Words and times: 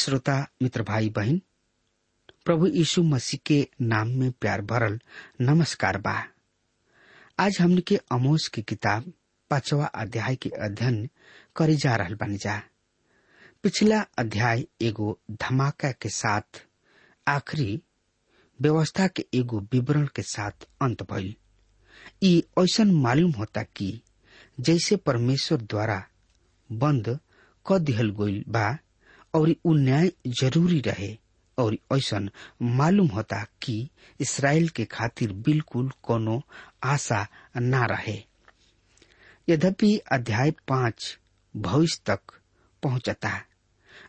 श्रोता, 0.00 0.34
मित्र 0.62 0.82
भाई 0.82 1.08
बहन, 1.08 1.40
प्रभु 2.44 2.66
यीशु 2.66 3.02
मसीह 3.02 3.40
के 3.46 3.68
नाम 3.80 4.08
में 4.08 4.30
प्यार 4.32 4.60
भरल 4.62 4.98
नमस्कार 5.40 5.98
बा। 5.98 6.14
आज 7.38 7.58
हमने 7.60 7.80
के 7.80 7.96
अमोस 8.12 8.48
की 8.54 8.62
किताब 8.62 9.12
पांचवा 9.50 9.86
अध्याय 9.86 10.36
के 10.36 10.50
अध्ययन 10.50 11.08
करे 11.56 11.76
जा 11.76 11.96
रहा 11.96 12.14
बानी 12.20 12.36
जा। 12.36 12.62
पिछला 13.62 14.00
अध्याय 14.18 14.64
एगो 14.82 15.18
धमाका 15.30 15.92
के 15.92 16.08
साथ, 16.08 16.62
आखिरी 17.28 17.80
व्यवस्था 18.60 19.06
के 19.08 19.26
एगो 19.34 19.60
विवरण 19.72 20.06
के 20.16 20.22
साथ 20.22 20.68
अंत 20.82 21.02
भइल। 21.12 21.34
ई 22.22 22.42
ऐसन 22.58 22.90
मालूम 22.90 23.30
होता 23.30 23.62
कि 23.62 24.00
जैसे 24.60 24.96
परमेश्वर 24.96 25.60
द्वारा 25.60 26.04
बंद 26.72 27.18
क 27.66 27.78
दिहल 27.78 28.10
गइल 28.10 28.44
बा 28.48 28.78
और 29.34 29.54
उ 29.66 29.74
न्याय 29.74 30.12
ज़रूरी 30.26 30.80
रहे। 30.80 31.18
और 31.58 31.76
ऐसन 31.92 32.30
मालूम 32.62 33.06
होता 33.06 33.46
कि 33.62 33.88
इसराइल 34.20 34.68
के 34.68 34.84
खातिर 34.84 35.32
बिल्कुल 35.32 35.90
कोनो 36.02 36.42
आशा 36.84 37.26
ना 37.56 37.86
रहे। 37.86 38.24
यद्यपि 39.48 39.96
अध्याय 40.12 40.50
पाँच 40.50 41.18
भविष्य 41.56 42.00
तक 42.06 42.20
पहुँचता, 42.82 43.44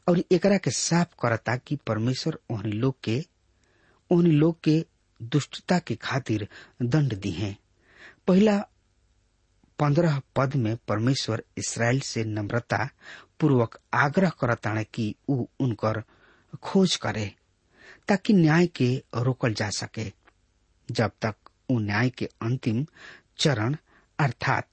और 0.09 0.23
एकरा 0.31 0.57
के 0.57 0.71
साफ़ 0.71 1.07
करता 1.21 1.55
कि 1.55 1.75
परमेश्वर 1.75 2.39
ओहनी 2.51 2.71
लोग 2.71 2.95
के, 3.03 3.21
ओहनी 4.11 4.31
लोग 4.31 4.61
के 4.63 4.85
दुष्टता 5.21 5.79
के 5.79 5.95
खातिर 5.95 6.47
दंड 6.81 7.13
दी 7.13 7.31
है। 7.31 7.57
पहला 8.27 8.57
पंद्रह 9.79 10.21
पद 10.35 10.55
में 10.55 10.77
परमेश्वर 10.87 11.43
इसराइल 11.57 11.99
से 11.99 12.23
नम्रता 12.23 12.89
पूर्वक 13.41 13.79
आग्रह 13.93 14.29
करताने 14.29 14.83
कि 14.83 15.15
उ 15.29 15.45
उनकर 15.59 16.03
खोज 16.63 16.95
करे, 16.95 17.35
ताकि 18.07 18.33
न्याय 18.33 18.67
के 18.67 19.03
रोकल 19.15 19.53
जा 19.53 19.69
सके। 19.69 20.11
जब 20.91 21.11
तक 21.21 21.35
उ 21.69 21.79
न्याय 21.79 22.09
के 22.09 22.25
अंतिम 22.41 22.85
चरण 23.39 23.75
अर्थात 24.19 24.69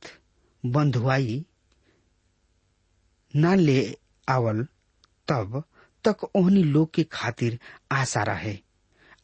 बंधुआई 0.67 1.45
न 3.37 3.55
ले 3.57 3.99
आवल, 4.29 4.65
तब 5.29 5.65
तक 6.05 6.25
ओहनी 6.25 6.63
लोग 6.63 6.95
के 6.95 7.05
खातिर 7.05 7.59
आशा 7.93 8.23
रहे। 8.23 8.59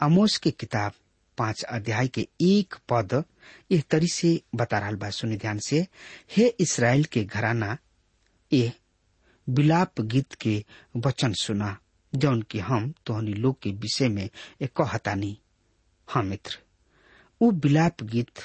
अमोस 0.01 0.37
के 0.37 0.51
किताब 0.51 0.93
पाँच 1.39 1.63
अध्याय 1.63 2.09
के 2.09 2.29
एक 2.41 2.75
पद 2.89 3.25
इस 3.71 3.85
तरी 3.91 4.09
से 4.09 4.41
बता 4.55 4.79
रहा 4.79 4.93
बा। 4.93 5.11
से। 5.59 5.87
हे 6.37 6.47
इसराइल 6.61 7.05
के 7.05 7.25
घराना 7.25 7.77
ये 8.53 8.73
विलाप 9.47 10.01
गीत 10.01 10.35
के 10.41 10.65
वचन 10.97 11.33
सुना, 11.33 11.77
जौन 12.13 12.43
की 12.43 12.59
हम 12.59 12.93
तोहनी 13.07 13.33
लोग 13.35 13.61
के 13.63 13.71
विषय 13.73 14.09
में 14.09 14.29
एक 14.63 14.73
कहतानी। 14.77 15.39
हाँ 16.09 16.23
मित्र 16.23 16.59
उ 17.41 17.51
विलाप 17.53 18.03
गीत 18.03 18.41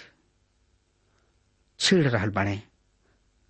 छेड़ 1.79 2.07
रहल 2.07 2.29
बाणे। 2.29 2.61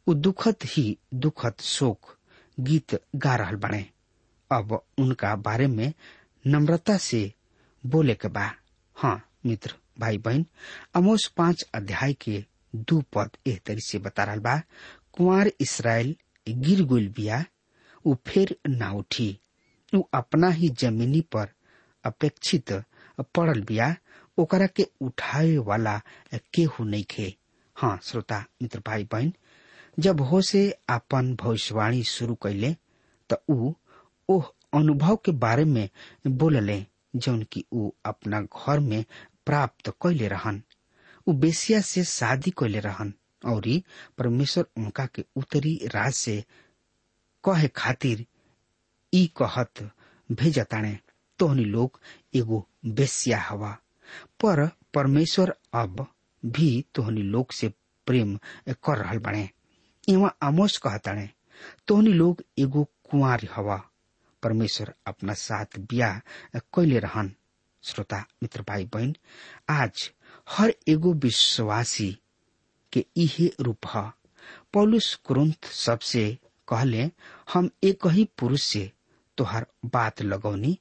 उ 0.07 0.13
दुखद 0.13 0.63
ही 0.65 0.97
दुखद 1.13 1.61
शोक 1.61 2.15
गीत 2.57 2.99
गा 3.15 3.35
रहल 3.35 3.55
बने 3.55 3.85
अब 4.51 4.81
उनका 4.99 5.35
बारे 5.35 5.67
में 5.67 5.93
नम्रता 6.45 6.97
से 6.97 7.31
बोले 7.83 8.15
के 8.15 8.27
बा। 8.27 8.51
हाँ 8.97 9.21
मित्र 9.45 9.73
भाई 9.99 10.17
बहन 10.17 10.45
अमोस 10.95 11.27
पाँच 11.37 11.63
अध्याय 11.75 12.13
के 12.13 12.43
दू 12.75 13.01
पद 13.13 13.37
एह 13.47 13.59
तरी 13.65 13.81
से 13.81 13.99
बता 13.99 14.23
रहा 14.23 14.35
बा। 14.35 14.57
कुंवर 15.13 15.51
इसराइल 15.61 16.15
गिर 16.47 16.83
गुल 16.85 17.07
बिया, 17.15 17.43
उ 18.05 18.15
फिर 18.27 18.55
ना 18.67 18.91
उठी। 18.91 19.37
उ 19.93 20.01
अपना 20.13 20.49
ही 20.49 20.69
जमीनी 20.69 21.21
पर 21.21 21.47
अपेक्षित 22.03 22.71
पड़ल 23.35 23.61
बिया, 23.61 23.95
ओकरा 24.37 24.67
के 24.67 24.87
उठाए 25.01 25.55
वाला 25.57 25.97
केहू 26.53 26.83
नहीं 26.85 27.03
खे। 27.09 27.33
हाँ 27.75 27.99
श्रोता, 28.03 28.43
मित्र 28.61 28.81
भाई 28.87 29.03
बहन 29.11 29.33
जब 29.99 30.21
हो 30.21 30.41
से 30.41 30.69
अपन 30.89 31.35
भविष्यवाणी 31.35 32.03
शुरू 32.03 32.35
कैले 32.43 32.75
त 33.29 33.41
उ 33.49 33.71
ओह 34.29 34.51
अनुभव 34.73 35.15
के 35.15 35.31
बारे 35.31 35.63
में 35.65 35.89
बोलले, 36.27 36.85
जौन 37.15 37.43
की 37.51 37.65
उ 37.73 37.89
अपना 38.05 38.41
घर 38.41 38.79
में 38.79 39.03
प्राप्त 39.45 39.89
कैले 40.03 40.27
रहन। 40.27 40.61
उ 41.27 41.33
बेसिया 41.33 41.81
से 41.81 42.03
शादी 42.03 42.51
कैले 42.51 42.79
रहन। 42.79 43.13
और 43.45 43.63
परमेश्वर 44.17 44.65
उनका 44.77 45.05
के 45.15 45.23
उत्तरी 45.37 45.75
राज 45.95 46.13
से 46.13 46.43
कहे 47.43 47.67
खातिर 47.75 48.25
ई 49.13 49.25
कहत 49.41 49.89
भेजताणे 50.29 50.97
तोहनी 51.39 51.63
लोग 51.65 51.99
एगो 52.35 52.65
बेसिया 52.85 53.39
हवा। 53.41 53.71
पर 54.43 54.65
परमेश्वर 54.93 55.53
अब 55.73 56.05
भी 56.43 56.85
तोहनी 56.95 57.21
लोग 57.21 57.51
से 57.53 57.71
प्रेम 58.07 58.35
कर 58.69 58.97
रहल 58.97 59.17
बने। 59.25 59.49
इवा 60.09 60.33
आमोस 60.43 60.77
कहताणे 60.83 61.29
तोहनी 61.87 62.13
लोग 62.13 62.43
एगो 62.59 62.83
कुंवार 63.09 63.47
हवा। 63.55 63.81
परमेश्वर 64.43 64.93
अपना 65.07 65.33
साथ 65.33 65.79
ब्याह 65.79 66.19
कैले 66.75 66.99
रहन। 66.99 67.33
श्रोता, 67.83 68.23
मित्र 68.43 68.61
भाई 68.67 68.85
बहन 68.93 69.15
आज 69.69 70.11
हर 70.49 70.73
एगो 70.89 71.13
विश्वासी 71.13 72.15
के 72.93 73.05
इहे 73.17 73.51
रूप। 73.61 73.87
ह 73.95 74.11
पौलुस 74.73 75.13
कुरुंत 75.25 75.65
सबसे 75.65 76.23
कहले, 76.67 77.09
हम 77.53 77.69
एक 77.83 78.05
ही 78.07 78.23
पुरुष 78.39 78.61
से 78.63 78.91
तोहर 79.37 79.65
बात 79.93 80.21
लगौनी 80.21 80.77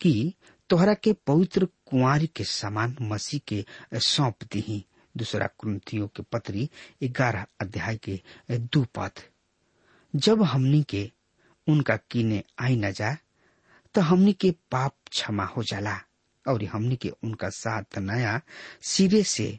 कि 0.00 0.34
तोहरा 0.70 0.94
के 0.94 1.12
पवित्र 1.26 1.68
कुंवारी 1.90 2.26
के 2.36 2.44
समान 2.44 2.96
मसीह 3.12 3.40
के 3.48 3.64
सौंप 4.00 4.44
दी 4.52 4.84
दूसरा 5.14 5.46
कुंतियों 5.58 6.08
के 6.16 6.22
पत्री 6.32 6.68
ग्यारह 7.02 7.46
अध्याय 7.60 7.96
के 8.08 8.20
दू 8.50 8.84
पद। 8.98 9.20
जब 10.14 10.42
हमनी 10.42 10.82
के 10.90 11.10
उनका 11.66 11.96
कीने 12.10 12.42
आई 12.60 12.76
न 12.76 12.92
जा 12.92 13.16
तो 13.94 14.00
हमनी 14.00 14.32
के 14.32 14.50
पाप 14.72 14.94
क्षमा 15.10 15.44
हो 15.44 15.62
जाला, 15.62 15.96
और 16.44 16.64
हमनी 16.64 16.96
के 16.96 17.08
उनका 17.24 17.48
साथ 17.50 17.98
नया 17.98 18.40
सिरे 18.82 19.22
से 19.22 19.58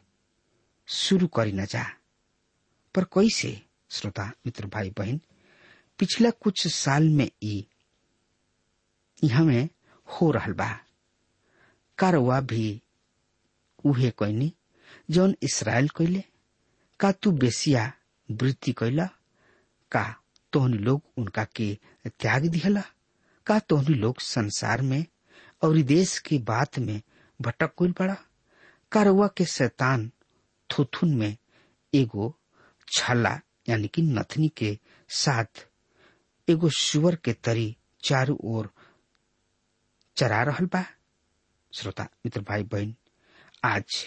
शुरू 0.92 1.28
करी 1.28 1.52
न 1.52 1.66
जा। 1.66 1.84
पर 2.96 3.04
कैसे, 3.04 3.62
श्रोता, 3.90 4.32
मित्र 4.46 4.66
भाई 4.66 4.90
बहन 4.90 5.20
पिछला 6.00 6.30
कुछ 6.30 6.68
साल 6.68 7.10
में 7.10 7.30
ई 7.44 7.68
हमें 9.24 9.70
हो 10.08 10.32
रहल 10.32 10.54
बा। 10.54 10.70
कारवा 11.98 12.40
भी 12.42 12.82
उहे 13.86 14.10
कैनी 14.10 14.54
जौन 15.12 15.36
इसराइल 15.44 15.88
कैले 15.88 16.24
का 17.00 17.12
तू 17.12 17.32
बेसिया 17.32 17.92
वृत्ति 18.32 18.72
कैला 18.72 19.06
का 19.92 20.04
तोहनी 20.54 20.78
लोग 20.78 21.02
उनका 21.18 21.44
के 21.46 21.78
त्याग 22.08 22.46
दिहला, 22.46 22.84
का 23.46 23.60
तोहनी 23.60 23.94
लोग 23.94 24.20
संसार 24.20 24.82
में 24.82 25.06
और 25.62 25.82
देश 25.82 26.18
की 26.20 26.38
बात 26.38 26.80
में 26.80 27.02
भटक 27.42 27.74
कुल 27.76 27.92
पड़ा। 27.92 28.16
कारवा 28.92 29.28
के 29.28 29.46
शैतान 29.46 30.12
थुथुन 30.72 31.16
में 31.18 31.36
एगो 31.94 32.34
छला, 32.88 33.40
यानी 33.70 33.88
कि 33.88 34.02
नथनी 34.02 34.48
के 34.58 34.78
साथ 35.10 35.68
एगो 36.48 36.70
सुअर 36.70 37.16
के 37.16 37.34
तरी 37.34 37.76
चारों 38.04 38.38
ओर 38.54 38.72
चरा 40.18 40.42
रहल 40.44 40.66
बा। 40.66 40.84
श्रोता, 41.74 42.04
मित्र 42.04 42.42
भाई 42.42 42.64
बहन 42.64 42.96
आज 43.66 44.06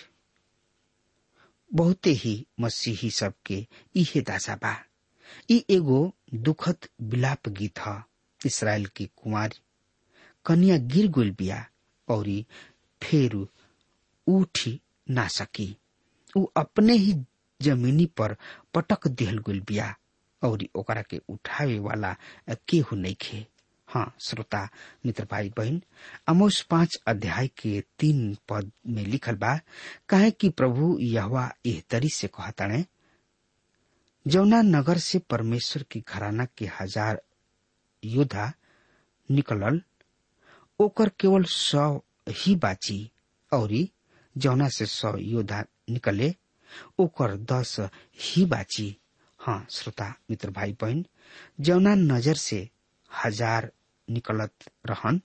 बहुते 1.70 2.10
ही 2.10 2.34
मसीही 2.60 3.10
सबके 3.10 3.66
इहे 3.96 4.20
दासा 4.20 4.54
बा। 4.62 4.74
ई 5.50 5.64
एगो 5.70 6.00
दुखद 6.34 6.88
विलाप 7.00 7.48
गीत 7.48 7.78
ह, 7.78 8.02
इसराइल 8.46 8.86
की 8.86 9.06
कुमारी 9.16 9.60
कन्या 10.46 10.76
गिर 10.92 11.08
गुल 11.10 11.30
बिया 11.38 11.64
और 12.08 12.26
फेर 13.02 13.34
उठी 14.26 14.80
ना 15.10 15.26
सकी। 15.28 15.76
उ 16.34 16.44
अपने 16.56 16.92
ही 16.94 17.14
जमीनी 17.60 18.06
पर 18.18 18.36
पटक 18.74 19.06
दिहल 19.08 19.38
गुल 19.38 19.60
बिया, 19.68 19.94
और 20.42 20.64
ओकरा 20.76 21.02
के 21.02 21.20
उठावे 21.28 21.78
वाला 21.78 22.14
केहू 22.68 22.96
नहीं 22.96 23.14
खे। 23.20 23.46
हाँ 23.88 24.14
श्रोता, 24.20 24.68
मित्र 25.06 25.26
भाई 25.30 25.48
बहन, 25.56 25.80
अमोस 26.28 26.60
पाँच 26.70 26.98
अध्याय 27.08 27.48
के 27.58 27.80
तीन 27.98 28.36
पद 28.48 28.70
में 28.86 29.04
लिखल 29.04 29.36
बा, 29.36 29.58
काहे 30.08 30.30
कि 30.30 30.48
प्रभु 30.50 30.98
यहवा 31.00 31.46
तरी 31.90 32.08
से 32.08 32.26
कहताणे 32.28 32.84
जौना 34.26 34.60
नगर 34.62 34.98
से 34.98 35.18
परमेश्वर 35.30 35.82
की 35.90 36.00
घराना 36.08 36.44
के 36.58 36.66
हज़ार 36.80 37.20
योद्धा 38.02 38.52
निकलल, 39.28 39.80
ओकर 40.80 41.08
केवल 41.20 41.44
सौ 41.44 42.00
ही 42.28 42.54
बाची, 42.56 43.10
और 43.52 43.72
जौना 44.36 44.68
से 44.68 44.86
सौ 44.86 45.16
योद्धा 45.18 45.62
निकले। 45.88 46.34
ओकर 46.98 47.36
दस 47.36 47.76
ही 48.20 48.44
बाची 48.46 48.96
हाँ 49.40 49.66
श्रोता, 49.70 50.14
मित्र 50.30 50.50
भाई 50.50 50.72
बहन 50.72 51.04
जौना 51.60 51.94
नज़र 51.94 52.34
से 52.34 52.68
हज़ार 53.10 53.70
निकलत 54.08 54.52
रहन, 54.86 55.20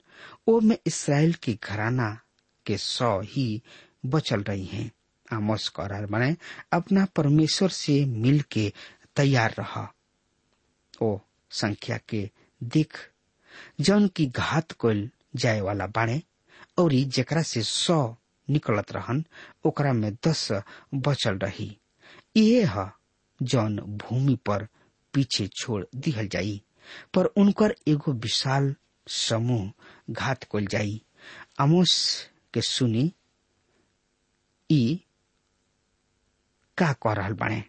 ओ 0.48 0.60
में 0.60 0.78
इसराइल 0.88 1.34
की 1.34 1.60
घराना 1.64 2.20
के 2.66 2.78
सौ 2.78 3.20
ही 3.22 3.62
बचल 4.06 4.42
रही 4.42 4.66
हैं। 4.66 4.92
आमोस 5.34 5.68
करार 5.70 6.06
बने 6.06 6.36
अपना 6.74 7.06
परमेश्वर 7.06 7.70
से 7.70 8.06
मिल 8.06 8.42
के 8.42 8.72
तैयार 9.16 9.56
रहा। 9.60 9.88
ओ 11.02 11.20
संख्या 11.52 12.00
के 12.10 12.30
देख, 12.64 12.98
जन 13.80 14.08
की 14.08 14.26
घात 14.26 14.72
कोल 14.72 15.10
जाए 15.36 15.62
वाला 15.62 15.88
बाणे, 15.88 16.22
और 16.78 16.94
जेकरा 16.94 17.42
से 17.42 17.62
सौ 17.62 18.16
निकलत 18.50 18.92
रहन, 18.92 19.26
ओकरा 19.66 19.94
में 19.94 20.14
दस 20.28 20.52
बचल 20.94 21.38
रही। 21.38 21.78
ये 22.38 22.64
है 22.66 22.92
जौन 23.42 23.80
भूमि 23.80 24.36
पर 24.46 24.68
पीछे 25.14 25.48
छोड़ 25.48 25.86
दिहल 25.96 26.28
जाई, 26.28 26.64
पर 27.14 27.26
उनकर 27.26 27.76
एगो 27.88 28.14
विशाल 28.14 28.76
समूह 29.08 29.72
घात 30.10 30.44
कल 30.44 30.66
जाई। 30.66 31.02
आमोस 31.60 32.26
के 32.54 32.62
सुनी, 32.62 33.14
ई 34.72 35.06
का 36.78 36.94
कह 36.94 37.14
रहल 37.14 37.34
बने 37.34 37.64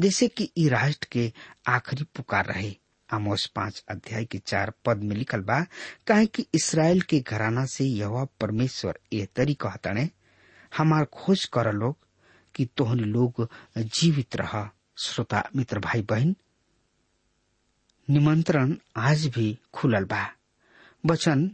जैसे 0.00 0.28
कि 0.28 0.50
ई 0.56 0.68
राष्ट्र 0.68 1.08
के 1.12 1.32
आखिरी 1.66 2.04
पुकार 2.04 2.46
रहे। 2.46 2.74
आमोस 3.14 3.46
पाँच 3.56 3.82
अध्याय 3.90 4.24
के 4.24 4.38
चार 4.46 4.72
पद 4.84 5.02
में 5.04 5.14
लिखल 5.16 5.40
बा, 5.48 5.60
काहे 6.06 6.26
कि 6.26 6.46
इसराइल 6.54 7.00
के 7.10 7.20
घराना 7.20 7.64
से 7.74 7.84
यह 7.84 8.24
परमेश्वर 8.40 8.98
ए 9.14 9.26
तरी 9.36 9.54
कहताने 9.60 10.08
हमार 10.76 11.04
खोज 11.12 11.44
कर 11.54 11.72
लोग 11.72 11.96
कि 12.54 12.64
तोहन 12.76 13.00
लोग 13.00 13.48
जीवित 13.78 14.36
रह, 14.36 14.68
श्रोता, 14.98 15.42
मित्र, 15.56 15.78
भाई, 15.78 16.02
बहन। 16.10 16.34
निमंत्रण 18.08 18.74
आज 18.96 19.26
भी 19.34 19.56
खुलल 19.74 20.04
बा, 20.10 20.24
वचन 21.04 21.50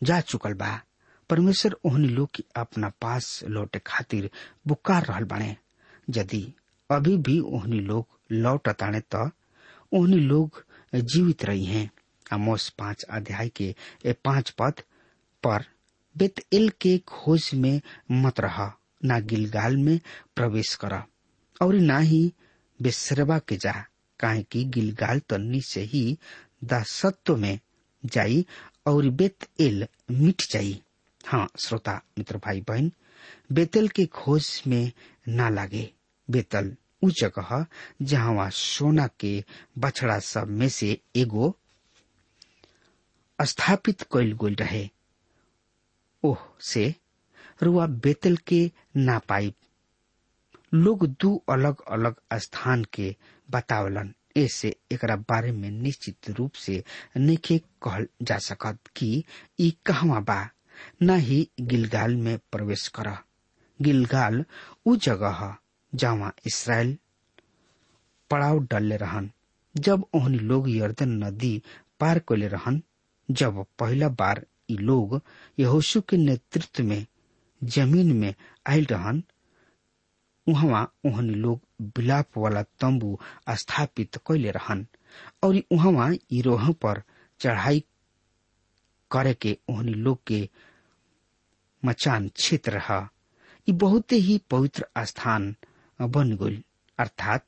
जा 0.00 0.20
चुकल 0.20 0.52
बा। 0.62 0.80
परमेश्वर 1.30 1.74
ओहनी 1.86 2.08
लोग 2.08 2.28
की 2.34 2.44
अपना 2.56 2.88
पास 3.02 3.26
लौटे 3.48 3.78
खातिर 3.86 4.28
बुकार 4.68 5.04
रहल 5.06 5.24
बाणे 5.32 5.56
यदि 6.16 6.42
अभी 6.90 7.16
भी 7.26 7.38
ओहनी 7.40 7.80
लोग 7.80 8.06
लौट 8.32 8.68
ताने 8.68 9.00
तो 9.14 9.28
ओहनी 9.98 10.16
लोग 10.20 10.62
जीवित 10.92 11.44
रही 11.44 11.64
हैं। 11.64 11.90
आमोस 12.32 12.68
पाँच 12.78 13.02
अध्याय 13.02 13.48
के 13.56 13.74
पाँच 14.24 14.50
पद 14.50 14.80
पर 15.42 15.64
बेतएल 16.16 16.68
के 16.80 16.96
खोज 16.98 17.50
में 17.54 17.80
मत 18.12 18.40
रहा, 18.40 18.72
न 19.04 19.20
गिलगाल 19.26 19.76
में 19.76 19.98
प्रवेश 20.36 20.74
कर, 20.74 21.02
और 21.60 21.74
ना 21.74 21.98
ही 21.98 22.32
बेसरबा 22.80 23.38
के 23.38 23.56
जा, 23.56 23.72
काहे 24.20 24.42
कि 24.42 24.64
गिलगाल 24.64 25.20
तन्नी 25.20 25.60
से 25.62 25.82
ही 25.82 26.18
दासत्व 26.64 27.36
में 27.36 27.58
जाई 28.04 28.44
और 28.86 29.08
बेत 29.10 29.46
एल 29.60 29.86
मिट 30.10 30.42
जाई। 30.52 30.80
हाँ 31.26 31.48
श्रोता, 31.56 32.00
मित्र 32.18 32.36
भाई 32.36 32.60
बहन 32.60 32.90
बेतल 33.52 33.88
के 33.88 34.06
खोज 34.06 34.62
में 34.66 34.92
ना 35.28 35.48
लागे, 35.48 35.90
बेतल 36.28 36.74
उ 37.02 37.10
जगह 37.20 37.64
जहाँ 38.02 38.48
सोना 38.54 39.06
के 39.20 39.32
बछड़ा 39.78 40.18
सब 40.18 40.48
में 40.60 40.68
से 40.68 40.98
एगो 41.16 41.54
स्थापित 43.38 44.02
कैल 44.12 44.32
गोल 44.36 44.54
रहे। 44.54 44.88
ओह, 46.24 46.38
से 46.60 46.94
रुआ 47.62 47.86
बेतल 48.04 48.36
के 48.46 48.70
ना 48.96 49.18
पाई। 49.28 49.54
लोग 50.74 51.06
दू 51.20 51.34
अलग 51.50 51.80
अलग 51.90 52.20
स्थान 52.40 52.84
के 52.94 53.14
बतावलन। 53.50 54.12
ऐसे 54.36 54.74
एकरा 54.92 55.16
बारे 55.16 55.52
में 55.52 55.70
निश्चित 55.70 56.30
रूप 56.30 56.54
से 56.54 56.82
नइखे 57.16 57.58
कहल 57.82 58.06
जा 58.22 58.38
सकत 58.38 58.78
कि 58.96 59.24
ई 59.60 59.70
कहवा 59.86 60.20
बा। 60.20 60.48
न 61.02 61.18
ही 61.20 61.48
गिलगाल 61.60 62.14
में 62.16 62.38
प्रवेश 62.52 62.86
कर 62.98 63.08
गिलगाल 63.80 64.44
उ 64.86 64.96
जगह 64.96 65.56
जहाँ 65.94 66.34
इसराइल, 66.46 66.98
पड़ाव 68.30 68.58
डलले 68.60 68.96
रहन। 68.96 69.30
जब 69.76 70.04
ओहनी 70.14 70.38
लोग 70.38 70.70
यर्दन 70.70 71.24
नदी 71.24 71.62
पार 72.00 72.18
कैले 72.18 72.48
रहन, 72.48 72.82
जब 73.30 73.66
पहला 73.78 74.08
बार 74.08 74.46
ई 74.70 74.76
लोग 74.76 75.20
यहोशु 75.58 76.00
के 76.00 76.16
नेतृत्व 76.16 76.84
में 76.84 77.06
ज़मीन 77.64 78.12
में 78.12 78.34
आयल 78.68 78.86
रहन, 78.90 79.22
उहवा 80.46 80.88
ओहनी 81.06 81.34
लोग 81.34 81.60
बिलाप 81.82 82.38
वाला 82.38 82.62
तंबू 82.62 83.18
स्थापित 83.50 84.16
कैले 84.16 84.50
रहन, 84.50 84.86
और 85.42 85.62
उहवा 85.70 86.10
इरोह 86.30 86.72
पर 86.72 87.02
चढ़ाई 87.40 87.84
करे 89.10 89.34
के 89.34 89.58
ओहनी 89.70 89.92
लोग 89.92 90.18
के 90.26 90.48
मचान 91.84 92.28
क्षेत्र 92.28 92.72
रहा। 92.72 93.10
बहुते 93.70 94.16
ही 94.16 94.40
पवित्र 94.50 94.86
स्थान 94.98 95.54
बन 96.00 96.32
गई 96.42 96.62
अर्थात, 96.98 97.46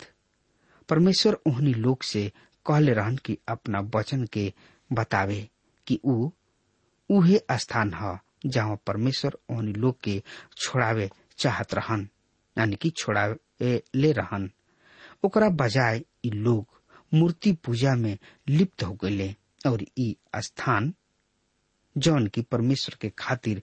परमेश्वर 0.89 1.39
ओहनी 1.49 1.73
लोग 1.75 2.03
से 2.03 2.31
कहले 2.67 2.93
रहन 2.95 3.17
कि 3.25 3.37
अपना 3.49 3.81
वचन 3.95 4.25
के 4.33 4.53
बतावे 4.93 5.49
कि 5.87 5.99
ऊ 6.05 6.31
उहे 7.11 7.41
स्थान 7.61 7.93
ह, 7.95 8.17
जहाँ 8.47 8.77
परमेश्वर 8.87 9.37
ओहनी 9.51 9.73
लोग 9.73 10.01
के 10.05 10.23
छोड़ावे 10.57 11.09
चाहत 11.39 11.75
रहन, 11.75 12.09
यानी 12.57 12.77
कि 12.83 12.91
छोड़ावे 12.97 13.83
ले 13.95 14.13
रहन। 14.13 14.51
ओकरा 15.25 15.49
बजाय 15.61 16.03
लोग 16.27 16.67
मूर्ति 17.15 17.53
पूजा 17.65 17.95
में 17.97 18.17
लिप्त 18.49 18.83
हो 18.85 18.93
गए 19.05 19.35
और 19.67 19.83
ई 19.99 20.15
स्थान 20.45 20.93
जौन 21.97 22.27
की 22.35 22.43
परमेश्वर 22.53 22.97
के 23.01 23.09
खातिर 23.19 23.63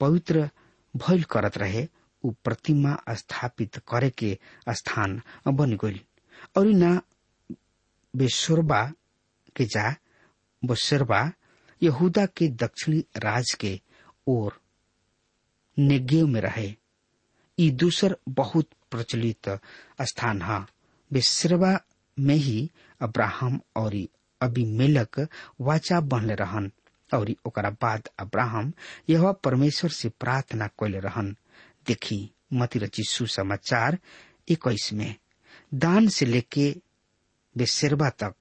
पवित्र 0.00 0.48
भइल 0.94 1.22
करत 1.32 1.58
रहे 1.58 1.86
उ 2.24 2.30
प्रतिमा 2.44 2.96
स्थापित 3.14 3.76
करे 3.88 4.10
के 4.10 4.38
स्थान 4.68 5.20
बन 5.48 5.76
गई 5.76 6.00
और 6.56 6.66
ना, 6.66 7.00
बेसोरबा 8.14 8.82
के 9.56 9.64
जा, 9.64 9.94
बसरबा 10.62 11.30
यहूदा 11.82 12.26
के 12.26 12.48
दक्षिणी 12.48 13.04
राज 13.16 13.52
के 13.60 13.80
ओर 14.26 14.60
नेगेव 15.78 16.26
में 16.26 16.40
रहे। 16.40 16.74
ई 17.58 17.70
दूसर 17.70 18.16
बहुत 18.28 18.68
प्रचलित 18.90 19.48
स्थान 20.00 20.42
है। 20.42 20.60
बेसरबा 21.10 21.78
में 22.18 22.34
ही 22.34 22.70
अब्राहम 23.00 23.60
और 23.76 23.94
अभिमेलक 24.40 25.20
वाचा 25.60 26.00
बनले 26.00 26.34
रहन 26.34 26.70
और 27.14 27.34
ओकरा 27.46 27.70
बाद 27.82 28.08
अब्राहम 28.18 28.72
यह 29.08 29.32
परमेश्वर 29.44 29.90
से 29.90 30.08
प्रार्थना 30.08 30.66
कैले 30.66 30.98
रहन। 30.98 31.36
देखी 31.88 32.30
मती 32.52 32.78
रची 32.78 33.02
सुसमाचार 33.02 33.98
इक्कीस 34.48 34.92
में। 34.92 35.14
दान 35.74 36.08
से 36.08 36.26
लेके 36.26 36.76
बेसरबा 37.56 38.08
तक 38.22 38.34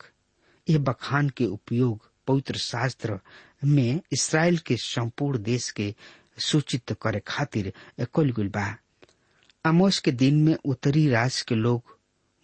यह 0.70 0.78
बखान 0.80 1.30
के 1.30 1.46
उपयोग 1.46 2.10
पवित्र 2.28 2.58
शास्त्र 2.58 3.20
में 3.64 4.02
इसराइल 4.14 4.58
के 4.58 4.78
संपूर्ण 4.78 5.44
देश 5.44 5.70
के 5.72 5.96
सूचित 6.38 6.98
करे 7.02 7.22
खातिर 7.28 7.74
कल 8.16 8.32
गुल 8.32 8.48
बा। 8.48 8.78
के 10.04 10.12
दिन 10.12 10.44
में 10.44 10.56
उत्तरी 10.66 11.08
राज 11.10 11.42
के 11.42 11.56
लोग 11.56 11.98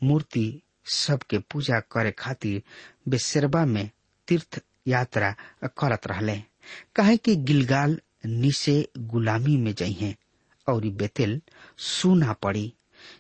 मूर्ति 0.04 0.62
सबके 0.86 1.40
पूजा 1.40 1.80
करे 1.80 2.12
खातिर 2.12 2.64
बेसरबा 3.08 3.66
में 3.66 3.90
तीर्थ 4.28 4.60
यात्रा 4.88 5.36
करत 5.78 6.08
रहले। 6.08 6.42
काहे 6.96 7.18
कि 7.18 7.36
गिलगाल 7.36 8.00
नीसे 8.26 8.90
गुलामी 8.98 9.58
में 9.58 9.74
जइहे। 9.76 10.16
और 10.68 10.86
बेतेल 10.98 11.42
सुना 11.80 12.34
पड़ी। 12.44 12.72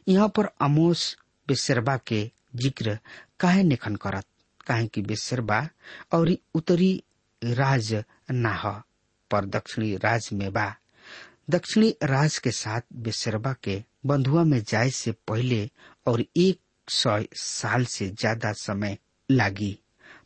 यहाँ 0.07 0.27
पर 0.35 0.50
अमोस 0.62 1.15
बेसरबा 1.47 1.97
के 2.07 2.23
ज़िक्र 2.55 2.97
काहे 3.39 3.63
निखन 3.63 3.95
करत, 3.95 4.25
काहे 4.67 4.88
कि 4.88 5.01
बेसरबा 5.01 5.67
और 6.13 6.35
उत्तरी 6.55 7.03
राज 7.41 7.93
ना 8.31 8.83
पर 9.31 9.45
दक्षिणी 9.45 9.95
राज 9.97 10.29
में 10.33 10.51
बा। 10.53 10.73
दक्षिणी 11.50 11.89
राज 12.03 12.38
के 12.38 12.51
साथ 12.51 12.81
बेसरबा 13.03 13.53
के 13.63 13.83
बंधुआ 14.05 14.43
में 14.43 14.62
जाए 14.63 14.89
से 14.89 15.12
पहले 15.27 15.69
और 16.07 16.23
एक 16.38 16.59
सौ 16.88 17.17
साल 17.35 17.85
से 17.85 18.07
ज़्यादा 18.09 18.51
समय 18.53 18.97
लागी। 19.29 19.77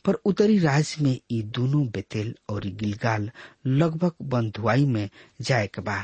पर 0.04 0.14
उत्तरी 0.26 0.58
राज 0.58 0.94
में 1.02 1.18
ये 1.30 1.40
दोनों 1.42 1.86
बेतेल 1.86 2.34
और 2.50 2.66
गिलगाल 2.80 3.30
लगभग 3.66 4.12
बंधुआई 4.22 4.86
में 4.86 5.08
जाए 5.40 5.66
के 5.66 5.82
बा। 5.82 5.98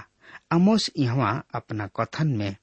अमोस 0.50 0.90
यहाँ 0.98 1.46
अपना 1.54 1.86
कथन 1.86 2.28
में 2.28 2.56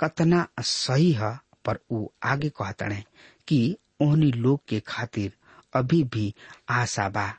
कतना 0.00 0.46
सही 0.60 1.12
है, 1.12 1.38
पर 1.64 1.78
वो 1.92 2.12
आगे 2.22 2.48
कहतने 2.48 3.04
कि 3.48 3.76
ओहनी 4.02 4.32
लोग 4.32 4.60
के 4.68 4.80
खातिर 4.80 5.32
अभी 5.74 6.02
भी 6.04 6.34
आशा 6.68 7.08
बा। 7.08 7.34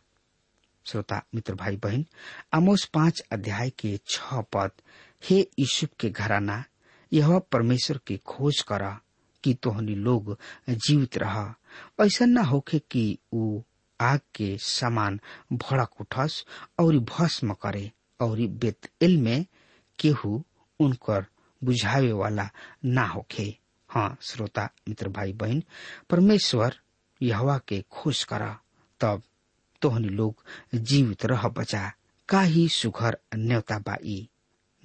श्रोता, 0.86 1.24
मित्र 1.36 1.56
भाई 1.56 1.76
बहन 1.76 2.06
अमोस 2.54 2.86
पाँच 2.86 3.24
अध्याय 3.32 3.70
के 3.70 4.00
छ 4.08 4.20
पद, 4.34 4.72
हे 5.30 5.48
यूसुफ 5.60 5.90
के 6.00 6.10
घराना, 6.10 6.64
यह 7.14 7.40
परमेश्वर 7.40 8.00
की 8.08 8.18
खोज 8.18 8.62
कर 8.62 8.98
कि 9.44 9.54
तोहनी 9.54 9.96
लोग 9.96 10.38
जीवित 10.70 11.18
रह। 11.18 11.54
ऐसा 12.02 12.26
न 12.26 12.38
होखे 12.38 12.80
कि 12.80 13.18
ऊ 13.34 13.62
आग 14.02 14.20
के 14.36 14.58
समान 14.58 15.20
भड़क 15.54 15.90
उठस, 16.02 16.46
और 16.80 16.98
भस्म 16.98 17.54
करे, 17.54 17.92
और 18.20 18.40
बेतएल 18.40 19.18
में 19.18 19.46
केहू 20.02 20.46
उनकर 20.80 21.26
बुझावे 21.64 22.12
वाला 22.12 22.50
ना 22.86 23.06
होखे। 23.06 23.58
हाँ 23.90 24.18
श्रोता, 24.22 24.70
मित्र, 24.90 25.10
भाई, 25.10 25.34
बहन, 25.34 25.64
परमेश्वर 26.10 26.80
यहवा 27.22 27.58
के 27.68 27.84
खुश 27.92 28.24
कर, 28.24 28.56
तब 29.00 29.22
तोहनी 29.82 30.10
लोग 30.10 30.46
जीवित 30.76 31.26
रह 31.26 31.48
बचा। 31.48 31.92
का 32.30 32.42
ही 32.42 32.70
सुघर 32.70 33.18
न्योता 33.36 33.80
बाई। 33.80 34.30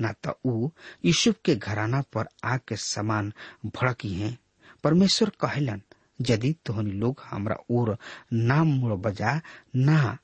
न 0.02 0.14
त 0.24 0.38
ऊ 0.44 0.70
यूसुफ 1.04 1.34
के 1.44 1.56
घराना 1.56 2.02
पर 2.02 2.24
आग 2.44 2.60
के 2.68 2.76
समान 2.76 3.32
भड़की 3.66 4.14
है। 4.14 4.38
परमेश्वर 4.84 5.32
कहलन, 5.40 5.82
यदि 6.20 6.56
तोहनी 6.66 6.90
लोग 6.90 7.20
हमरा 7.24 7.56
ओर 7.70 7.98
ना 8.32 8.64
मुड़ 8.64 8.92
बजा, 8.92 9.40
ना 9.76 10.18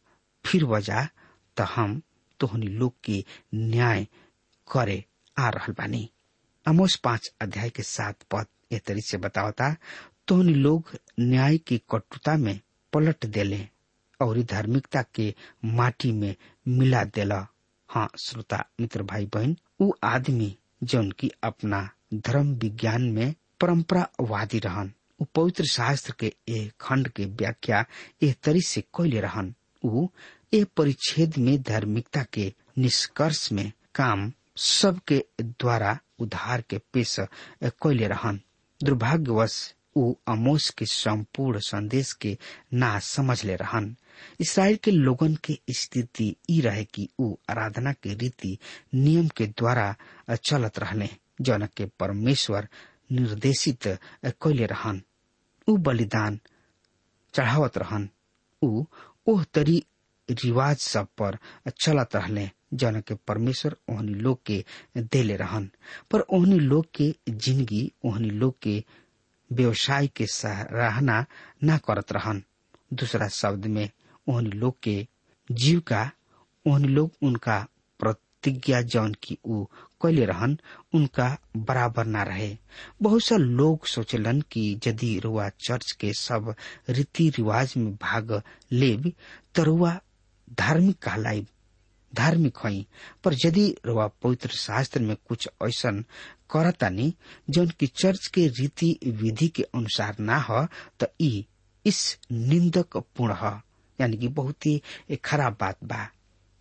फिर 0.46 0.64
बजा, 0.64 1.08
त 1.56 1.60
हम 1.60 2.02
तोहनी 2.40 2.66
लोग 2.66 2.94
के 3.04 3.24
न्याय 3.54 4.06
करे 4.68 5.04
आ 5.36 5.48
रहल 5.50 5.72
बानी 5.78 6.08
अमोस 6.66 6.96
पाँच 7.04 7.32
अध्याय 7.42 7.70
के 7.70 7.82
सात 7.82 8.22
पद 8.30 8.46
ए 8.72 8.78
तरी 8.78 9.00
से 9.00 9.18
बतावता, 9.18 9.74
तोहनी 10.28 10.54
लोग 10.54 10.90
न्याय 11.20 11.58
की 11.58 11.78
कटुता 11.90 12.36
में 12.36 12.60
पलट 12.92 13.26
देले 13.26 13.66
और 14.20 14.38
धार्मिकता 14.42 15.02
के 15.14 15.34
माटी 15.64 16.12
में 16.12 16.34
मिला 16.68 17.02
देला। 17.04 17.46
हाँ 17.90 18.08
श्रोता, 18.24 18.64
मित्र 18.80 19.02
भाई 19.02 19.26
बहन 19.26 19.56
ऊ 19.80 19.90
आदमी 20.04 20.56
जौन 20.82 21.10
की 21.10 21.30
अपना 21.44 21.88
धर्म 22.14 22.54
विज्ञान 22.54 23.02
में 23.12 23.34
परंपरावादी 23.60 24.58
रहन, 24.58 24.92
ऊ 25.20 25.24
पवित्र 25.34 25.64
शास्त्र 25.64 26.14
के 26.18 26.32
ए 26.48 26.70
खंड 26.80 27.08
के 27.08 27.24
व्याख्या 27.24 27.84
ए 28.22 28.34
तरी 28.44 28.60
से 28.60 28.80
कैले 28.80 29.20
रहन। 29.20 29.54
ऊ 29.84 30.06
ए 30.54 30.64
परिच्छेद 30.76 31.36
में 31.38 31.62
धार्मिकता 31.62 32.22
के 32.32 32.52
निष्कर्ष 32.78 33.50
में 33.52 33.70
काम 33.94 34.32
सबके 34.56 35.24
द्वारा 35.42 35.98
उधार 36.20 36.60
के 36.70 36.78
पेश 36.92 37.16
कैले 37.64 38.06
रहन। 38.08 38.40
दुर्भाग्यवश 38.80 39.74
ऊ 39.96 40.12
अमोस 40.28 40.68
के 40.78 40.86
संपूर्ण 40.86 41.58
संदेश 41.60 42.12
के 42.12 42.36
ना 42.74 42.98
समझ 42.98 43.42
ले 43.44 43.56
रहन। 43.56 43.94
इसराइल 44.40 44.76
के 44.84 44.90
लोगन 44.90 45.34
के 45.44 45.58
स्थिति 45.70 46.34
ई 46.50 46.60
रहे 46.60 46.84
कि 46.84 47.08
ऊ 47.20 47.34
आराधना 47.50 47.92
के 47.92 48.14
रीति, 48.14 48.58
नियम 48.94 49.28
के 49.36 49.46
द्वारा 49.46 49.94
चलत 50.48 50.78
रहले 50.78 51.08
जौन 51.40 51.66
के 51.76 51.86
परमेश्वर 52.00 52.68
निर्देशित 53.12 53.86
कैले 54.26 54.66
रहन। 54.66 55.02
ऊ 55.68 55.76
बलिदान 55.76 56.38
चढ़ावत 57.34 57.78
रहन। 57.78 58.08
ऊ 58.62 58.84
ओह 59.26 59.44
तरी 59.54 59.84
रिवाज 60.28 60.78
सब 60.78 61.06
पर 61.18 61.38
चलत 61.82 62.16
रहले। 62.16 62.50
जौन 62.74 63.00
के 63.00 63.14
परमेश्वर, 63.28 63.76
ओहनी 63.90 64.14
लोग 64.14 64.42
के 64.46 64.64
देले 64.98 65.36
रहन। 65.36 65.70
पर 66.10 66.20
ओहनी 66.20 66.58
लोग 66.58 66.86
के 66.94 67.14
ज़िंदगी, 67.28 67.90
ओहनी 68.04 68.30
लोग 68.30 68.58
के 68.62 68.82
व्यवसाय 69.50 70.06
के 70.16 70.26
सराहना 70.26 71.24
न 71.64 71.78
करत 71.86 72.12
रहन। 72.12 72.42
दूसरा 72.92 73.28
शब्द 73.28 73.66
में 73.66 73.88
उन 74.26 74.46
लोग 74.46 74.76
के 74.82 75.06
जीविका 75.50 76.10
उन 76.66 76.84
लोग 76.84 77.12
उनका 77.22 77.58
प्रतिज्ञा 78.00 78.80
जौन 78.82 79.14
की 79.22 79.36
ऊ 79.46 79.64
कैले 80.02 80.24
रहन, 80.26 80.56
उनका 80.94 81.36
बराबर 81.56 82.06
ना 82.06 82.22
रहे। 82.22 82.56
बहुत 83.02 83.22
सा 83.24 83.36
लोग 83.36 83.86
सोचलन 83.86 84.40
कि 84.50 84.80
यदि 84.86 85.18
रुआ 85.24 85.48
चर्च 85.66 85.92
के 86.00 86.12
सब 86.12 86.54
रीति 86.90 87.28
रिवाज 87.36 87.74
में 87.76 87.94
भाग 88.02 88.40
लेब 88.72 89.12
तो 89.54 89.62
रुआ 89.62 89.98
धार्मिक 90.58 90.98
कहलाइब। 91.02 91.46
धार्मिक 92.14 92.58
हई, 92.64 92.86
पर 93.24 93.34
यदि 93.44 93.66
रुआ 93.86 94.06
पवित्र 94.22 94.48
शास्त्र 94.48 95.00
में 95.00 95.16
कुछ 95.28 95.48
ऐसा 95.64 95.90
करतानी, 96.50 97.14
जौन 97.50 97.68
की 97.70 97.86
चर्च 97.86 98.26
के 98.26 98.46
रीति 98.50 98.98
विधि 99.06 99.48
के 99.48 99.62
अनुसार 99.74 100.16
ना 100.20 100.38
हो 100.40 100.66
तो 101.00 101.06
ई 101.20 101.46
इस 101.86 102.18
निंदक 102.32 102.96
पूर्ण 103.16 103.34
ह। 103.34 103.60
यानी 103.98 104.16
कि 104.16 104.28
बहुत 104.28 104.66
ही 104.66 104.80
खराब 105.24 105.56
बात 105.60 105.84
बा, 105.84 106.08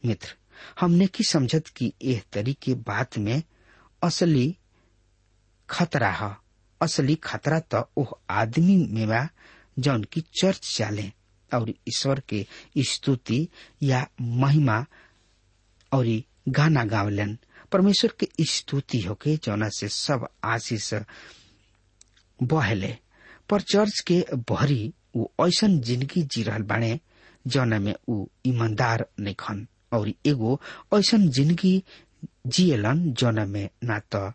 मित्र। 0.03 0.35
हमने 0.79 1.07
की 1.07 1.23
समझत 1.23 1.67
कि 1.67 1.91
यह 2.03 2.21
तरीके 2.33 2.73
बात 2.87 3.17
में 3.17 3.41
असली 4.01 4.57
खतरा 5.69 6.09
है। 6.11 6.35
असली 6.81 7.15
खतरा 7.15 7.59
तो 7.59 7.89
ओह 7.97 8.13
आदमी 8.29 8.75
में 8.89 9.07
बा, 9.07 9.27
जौन 9.79 10.03
की 10.03 10.21
चर्च 10.41 10.75
चाले, 10.77 11.11
और 11.51 11.69
ईश्वर 11.69 12.21
के 12.29 12.45
स्तुति 12.77 13.47
या 13.83 14.07
महिमा 14.21 14.85
और 15.93 16.05
गाना 16.49 16.83
गावलन। 16.85 17.37
परमेश्वर 17.71 18.11
के 18.19 18.27
स्तुति 18.45 19.01
होके 19.01 19.35
जौना 19.43 19.69
से 19.77 19.87
सब 19.87 20.27
आशीष 20.43 20.93
बहले। 22.39 22.97
पर 23.49 23.61
चर्च 23.61 23.99
के 24.07 24.23
बहरी 24.49 24.93
ऊ 25.15 25.25
ऐसन 25.47 25.79
ज़िंदगी 25.81 26.21
जी 26.31 26.43
रहल 26.43 26.61
बाणे, 26.63 26.99
जौना 27.45 27.79
में 27.79 27.93
ऊ 28.09 28.25
ईमानदार 28.45 29.05
नहीं 29.19 29.65
और 29.93 30.09
एगो 30.25 30.59
ऐसन 30.93 31.27
ज़िंदगी 31.29 31.83
जियलन, 32.47 33.11
जौना 33.13 33.45
में 33.45 33.69
ना 33.83 33.99
तो 34.15 34.27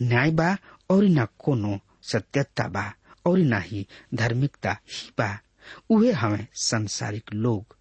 न्याय 0.00 0.30
बा 0.30 0.56
और 0.90 1.04
न 1.04 1.26
कोनो 1.38 1.78
सत्यता 2.10 2.66
बा 2.68 2.92
और 3.26 3.38
न 3.38 3.60
ही 3.64 3.86
धार्मिकता 4.14 4.72
ही 4.72 5.10
बा। 5.18 5.38
उहे 5.90 6.12
हमें 6.12 6.46
संसारिक 6.54 7.32
लोग 7.34 7.75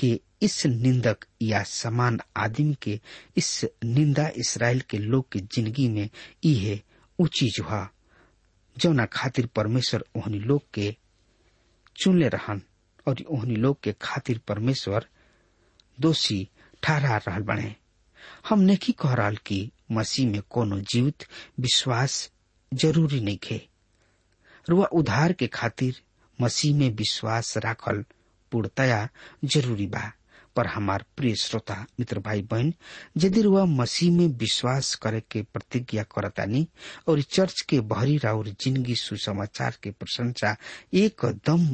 के 0.00 0.18
इस 0.42 0.64
निंदक 0.66 1.24
या 1.42 1.62
समान 1.66 2.18
आदमी 2.36 2.74
के, 2.82 2.98
इस 3.36 3.64
निंदा 3.84 4.28
इसराइल 4.40 4.80
के 4.90 4.98
लोग 4.98 5.28
के 5.32 5.40
ज़िंदगी 5.40 5.88
में 5.88 6.08
इहे 6.44 6.80
ऊँची 7.18 7.48
जुहा। 7.56 7.88
जौना 8.76 9.04
खातिर 9.12 9.46
परमेश्वर 9.56 10.04
ओहनी 10.16 10.38
लोग 10.38 10.62
के 10.74 10.94
चुनले 12.02 12.28
रहन 12.34 12.62
और 13.08 13.22
ओहनी 13.30 13.56
लोग 13.56 13.80
के 13.82 13.92
खातिर 14.02 14.38
परमेश्वर 14.48 15.06
दोषी 15.98 16.46
ठहरा 16.82 17.16
रहल 17.28 17.42
बने। 17.42 17.74
हम 18.48 18.60
नहीं 18.60 18.92
कह 19.00 19.14
रहा 19.14 19.30
कि 19.46 19.70
मसीह 19.92 20.28
में 20.30 20.40
कोनो 20.50 20.78
जीवित 20.92 21.24
विश्वास 21.60 22.30
ज़रूरी 22.72 23.20
नहीं 23.20 23.38
खे 23.42 23.60
रुआ 24.68 24.86
उधार 25.00 25.32
के 25.32 25.46
खातिर 25.54 26.00
मसीह 26.38 26.76
में 26.76 26.90
विश्वास 26.96 27.56
राखल 27.64 28.04
पूर्णतया 28.52 29.08
ज़रूरी 29.44 29.86
बा। 29.86 30.10
पर 30.56 30.66
हमार 30.66 31.04
प्रिय 31.16 31.34
श्रोता, 31.36 31.74
मित्र 32.00 32.18
भाई 32.20 32.42
बहन 32.42 32.72
यदि 33.16 33.42
रुआ 33.42 33.64
मसीह 33.64 34.12
में 34.12 34.26
विश्वास 34.38 34.94
करे 35.02 35.20
के 35.30 35.42
प्रतिज्ञा 35.52 36.02
करतानी 36.14 36.66
और 37.08 37.22
चर्च 37.22 37.60
के 37.68 37.80
बहरी 37.82 38.16
राउर 38.24 38.48
ज़िंदगी 38.60 38.94
सुसमाचार 38.96 39.76
के 39.82 39.90
प्रशंसा 39.90 40.56
एकदम 40.94 41.68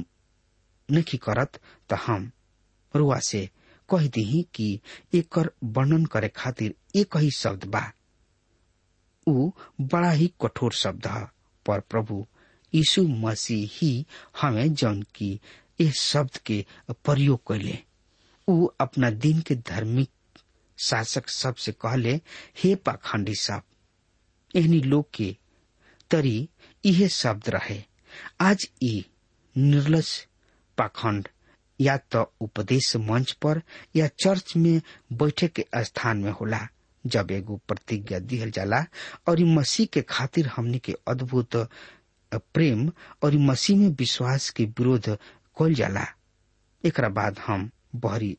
नहीं 0.88 1.18
करत 1.18 1.60
तो 1.90 1.96
हम 1.96 2.30
रुआ 2.94 3.18
से 3.28 3.48
कह 3.88 4.06
दी 4.08 4.46
कि 4.54 4.68
एकर 5.14 5.50
वर्णन 5.64 6.04
करे 6.12 6.28
खातिर 6.36 6.74
एक 6.96 7.16
ही 7.16 7.30
शब्द 7.30 7.64
बा। 7.64 7.82
ऊ 9.26 9.50
बड़ा 9.80 10.10
ही 10.10 10.32
कठोर 10.42 10.72
शब्द 10.74 11.06
है, 11.06 11.24
पर 11.66 11.80
प्रभु 11.80 12.24
यीशु 12.72 13.02
मसीह 13.02 13.68
ही 13.72 14.06
हमें 14.40 14.74
जौन 14.74 15.02
की 15.14 15.38
इस 15.80 16.00
शब्द 16.00 16.36
के 16.46 16.64
प्रयोग 17.04 17.40
कैले 17.48 17.78
ऊ 18.48 18.66
अपना 18.80 19.10
दिन 19.24 19.40
के 19.46 19.54
धार्मिक 19.70 20.10
शासक 20.78 21.28
सबसे 21.28 21.72
कहले, 21.72 22.14
हे 22.62 22.74
पाखंडी 22.86 23.34
सब 23.40 23.62
एहनी 24.56 24.80
लोग 24.80 25.08
के 25.14 25.36
तरी 26.10 26.48
इहे 26.84 27.08
शब्द 27.08 27.48
रहे। 27.50 27.82
आज 28.40 28.66
ई 28.82 29.04
निर्लज 29.56 30.08
पाखंड 30.78 31.28
या 31.80 31.96
तो 32.12 32.22
उपदेश 32.40 32.94
मंच 32.96 33.32
पर 33.42 33.60
या 33.96 34.06
चर्च 34.24 34.56
में 34.56 34.80
बैठे 35.12 35.48
के 35.58 35.64
स्थान 35.84 36.18
में 36.22 36.30
होला, 36.40 36.66
जब 37.04 37.30
एगो 37.30 37.56
प्रतिज्ञा 37.68 38.18
दिहल 38.18 38.50
जाला 38.50 38.84
और 39.28 39.40
मसीह 39.58 39.86
के 39.92 40.02
खातिर 40.08 40.46
हमने 40.56 40.78
के 40.78 40.94
अद्भुत 41.08 41.56
प्रेम 42.32 42.90
और 43.24 43.36
मसीह 43.50 43.76
में 43.78 43.88
विश्वास 43.98 44.48
के 44.56 44.64
विरोध 44.78 45.16
कल 45.58 45.74
जाला। 45.74 46.06
एक 46.84 47.00
बाद 47.14 47.38
हम 47.46 47.70
बहरी 47.94 48.36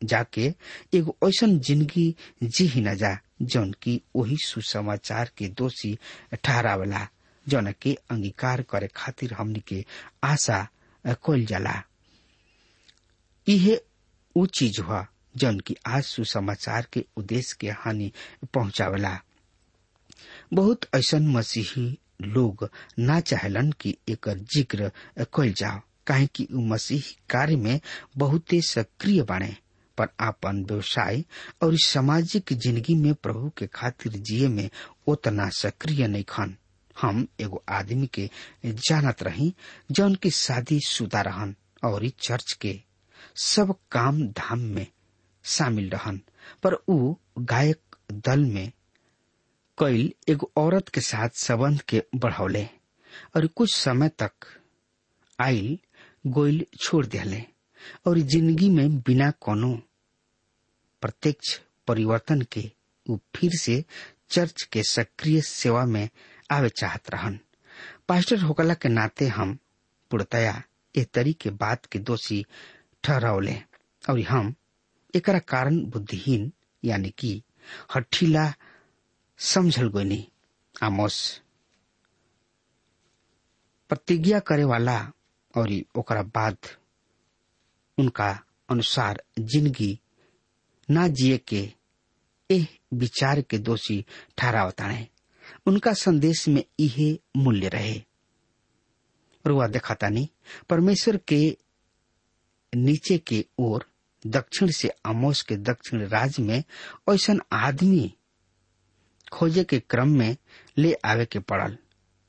जाके 0.00 0.46
एगो 0.94 1.16
ऐसन 1.28 1.58
ज़िंदगी 1.60 2.14
जी 2.42 2.66
ही 2.66 2.80
न 2.80 2.94
जा, 2.96 3.16
जौन 3.42 3.72
की 3.82 4.00
वही 4.16 4.36
सुसमाचार 4.44 5.30
के 5.38 5.48
दोषी 5.58 5.98
ठहरावला, 6.44 7.06
जौन 7.46 7.72
के 7.82 7.94
अंगीकार 8.10 8.62
करे 8.70 8.88
खातिर 8.96 9.32
हमनी 9.34 9.60
के 9.68 9.84
आशा 10.24 10.66
कल 11.26 11.44
जाला। 11.46 11.82
इहे 13.46 13.80
ऊ 14.36 14.46
चीज़ 14.46 14.80
हुआ, 14.80 15.06
जौन 15.36 15.58
की 15.66 15.76
आज 15.86 16.02
सुसमाचार 16.04 16.86
के 16.92 17.04
उद्देश्य 17.16 17.56
के 17.60 17.70
हानि 17.80 18.10
पहुंचावला। 18.54 19.18
बहुत 20.54 20.84
ऐसन 20.94 21.28
मसीही 21.36 21.86
लोग 22.22 22.68
ना 22.98 23.20
चाहलन 23.20 23.70
कि 23.80 23.96
एकर 24.08 24.38
ज़िक्र 24.54 24.90
कल 25.34 25.52
जाओ। 25.52 25.80
काहे 26.10 26.26
कि 26.34 26.46
ऊ 26.52 26.60
मसीह 26.74 27.02
कार्य 27.30 27.56
में 27.66 27.80
बहुते 28.18 28.60
सक्रिय 28.68 29.22
बने 29.32 29.54
पर 29.98 30.08
आपन 30.26 30.64
व्यवसाय 30.68 31.22
और 31.62 31.76
सामाजिक 31.84 32.52
ज़िंदगी 32.52 32.94
में 33.02 33.12
प्रभु 33.22 33.50
के 33.58 33.66
खातिर 33.74 34.12
जिये 34.28 34.48
में 34.48 34.68
उतना 35.12 35.48
सक्रिय 35.62 36.06
नहीं 36.06 36.24
खन। 36.28 36.54
हम 37.00 37.26
एगो 37.40 37.62
आदमी 37.78 38.06
के 38.14 38.28
जानत 38.66 39.22
रही, 39.22 39.52
जौन 39.90 40.14
की 40.22 40.30
शादी 40.30 40.78
शुदा 40.86 41.20
रहन 41.28 41.54
और 41.84 42.08
चर्च 42.26 42.52
के 42.60 42.74
सब 43.42 43.74
काम 43.92 44.20
धाम 44.38 44.60
में 44.74 44.86
शामिल 45.44 45.88
रहन, 45.90 46.20
पर 46.62 46.74
ऊ 46.88 47.14
गायक 47.38 47.96
दल 48.26 48.44
में 48.54 48.70
कैल 49.78 50.12
एगो 50.28 50.50
औरत 50.58 50.88
के 50.94 51.00
साथ 51.00 51.38
संबंध 51.44 51.80
के 51.88 52.02
बढ़ौले 52.14 52.64
और 53.36 53.46
कुछ 53.56 53.74
समय 53.74 54.08
तक 54.22 54.46
आइल 55.38 55.78
गोइल 56.26 56.64
छोड़ 56.80 57.06
दिले 57.06 57.42
और 58.06 58.18
ज़िंदगी 58.18 58.68
में 58.70 58.98
बिना 59.00 59.30
कोनो 59.40 59.72
प्रत्यक्ष 61.02 61.58
परिवर्तन 61.88 62.42
के 62.52 62.70
ऊ 63.06 63.16
फिर 63.36 63.50
से 63.60 63.84
चर्च 64.30 64.62
के 64.62 64.82
सक्रिय 64.82 65.40
सेवा 65.40 65.84
में 65.84 66.08
आवे 66.52 66.68
चाहत 66.68 67.10
रहन। 67.10 67.38
पास्टर 68.08 68.42
होकला 68.42 68.74
के 68.74 68.88
नाते 68.88 69.26
हम 69.28 69.58
पूर्णतया 70.10 70.62
ए 70.94 71.04
तरी 71.04 71.32
के 71.32 71.50
बात 71.50 71.86
के 71.86 71.98
दोषी 71.98 72.44
ठहरावले। 73.04 73.54
और 74.08 74.20
हम 74.20 74.54
एकरा 75.14 75.38
कारण 75.38 75.80
बुद्धिहीन, 75.90 76.52
यानी 76.84 77.10
कि 77.18 77.42
हठीला 77.94 78.52
समझल 79.38 79.88
गोनी 79.88 80.26
आमोस। 80.82 81.40
प्रतिज्ञा 83.88 84.38
करे 84.40 84.64
वाला 84.64 85.12
और 85.56 85.70
ओकरा 85.98 86.22
बाद 86.22 86.56
उनका 87.98 88.30
अनुसार 88.70 89.22
ज़िंदगी 89.38 89.98
ना 90.88 91.06
जिए 91.08 91.38
के 91.48 91.62
एह 92.50 92.66
विचार 92.94 93.40
के 93.40 93.58
दोषी 93.58 94.04
ठहरावताणे 94.38 95.06
उनका 95.66 95.92
संदेश 95.92 96.46
में 96.48 96.62
इहे 96.78 97.12
मूल्य 97.36 97.68
रहे। 97.68 98.00
रुआ 99.44 99.66
देखतानी 99.66 100.28
परमेश्वर 100.70 101.16
के 101.28 101.56
नीचे 102.72 103.18
के 103.18 103.44
ओर, 103.58 103.84
दक्षिण 104.26 104.70
से 104.70 104.90
आमोस 105.06 105.42
के 105.42 105.56
दक्षिण 105.56 106.06
राज्य 106.08 106.42
में 106.42 106.62
ऐसा 107.10 107.34
आदमी 107.52 108.12
खोजे 109.32 109.64
के 109.64 109.78
क्रम 109.80 110.08
में 110.18 110.36
ले 110.78 110.92
आवे 111.04 111.26
के 111.26 111.38
पड़ल 111.38 111.76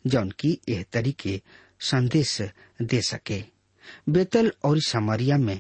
जौन 0.06 0.30
की 0.40 0.58
यह 0.70 0.86
तरीके 0.94 1.42
संदेश 1.82 2.38
दे 2.82 3.02
सके। 3.02 3.44
बेतल 4.10 4.52
और 4.66 4.80
समरिया 4.82 5.38
में 5.38 5.60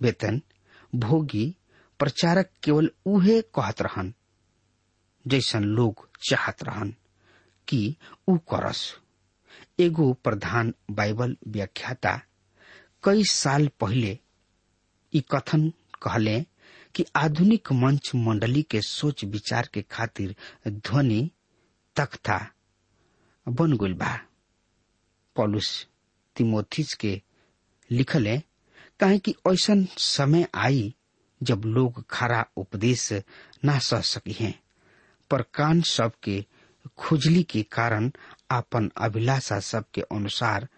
वेतन 0.00 0.40
भोगी, 0.94 1.54
प्रचारक 2.00 2.50
केवल 2.62 2.90
उहे 3.06 3.40
कहत 3.54 3.82
रहन, 3.82 4.12
जैसन 5.24 5.64
लोग 5.64 6.08
चाहत 6.28 6.62
रहन 6.62 6.94
कि 7.68 7.96
ऊ 8.28 8.36
करस। 8.52 8.82
एगो 9.80 10.12
प्रधान 10.24 10.72
बाइबल 10.90 11.36
व्याख्याता 11.48 12.20
कई 13.04 13.24
साल 13.30 13.68
पहले 13.80 14.18
ई 15.12 15.20
कथन 15.30 15.68
कहले 16.02 16.40
कि 16.94 17.04
आधुनिक 17.16 17.72
मंच 17.72 18.10
मंडली 18.14 18.62
के 18.62 18.80
सोच 18.82 19.24
विचार 19.24 19.68
के 19.74 19.82
खातिर 19.90 20.34
ध्वनि, 20.68 21.30
तख्ता 21.96 22.38
बन 23.46 23.76
गइल 23.76 23.94
बा। 23.94 24.18
पॉलुस 25.36 25.86
तिमोथिस 26.36 26.94
के 26.94 27.20
लिखले, 27.90 28.38
काहे 29.00 29.18
कि 29.18 29.34
ऐसन 29.48 29.86
समय 29.98 30.46
आई 30.54 30.94
जब 31.40 31.62
लोग 31.66 32.04
खरा 32.10 32.44
उपदेश 32.56 33.12
ना 33.64 33.78
सह 33.78 34.00
सकी 34.00 34.32
हैं, 34.40 34.54
पर 35.30 35.42
कान 35.54 35.80
सबके 35.80 36.44
खुजली 36.98 37.42
के 37.42 37.62
कारण 37.72 38.10
आपन 38.50 38.90
अभिलाषा 38.96 39.58
सबके 39.60 40.00
अनुसार 40.00 40.68